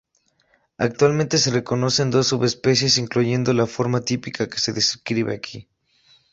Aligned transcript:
Actualmente, 0.79 1.37
se 1.37 1.51
reconocen 1.51 2.09
dos 2.09 2.25
subespecies, 2.29 2.97
incluyendo 2.97 3.53
la 3.53 3.67
forma 3.67 4.01
típica 4.01 4.49
que 4.49 4.57
se 4.57 4.73
describe 4.73 5.35
aquí. 5.35 5.67